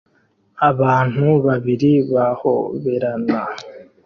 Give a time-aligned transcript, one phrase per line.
[0.69, 3.39] Abantu babiri bahoberana